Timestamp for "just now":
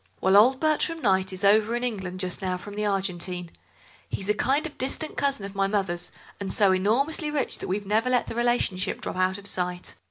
2.21-2.57